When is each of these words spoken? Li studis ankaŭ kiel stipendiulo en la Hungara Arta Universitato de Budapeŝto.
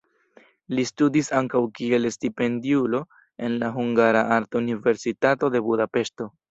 Li 0.77 0.85
studis 0.89 1.29
ankaŭ 1.39 1.61
kiel 1.81 2.09
stipendiulo 2.17 3.03
en 3.49 3.61
la 3.65 3.73
Hungara 3.79 4.29
Arta 4.41 4.67
Universitato 4.67 5.57
de 5.57 5.67
Budapeŝto. 5.71 6.35